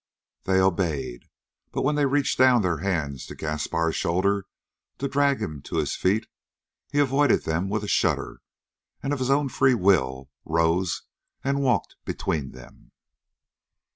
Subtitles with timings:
[0.45, 1.25] They obeyed.
[1.71, 4.45] But when they reached down their hands to Gaspar's shoulders
[4.97, 6.25] to drag him to his feet,
[6.91, 8.41] he avoided them with a shudder
[9.03, 11.03] and of his own free will rose
[11.43, 12.91] and walked between them.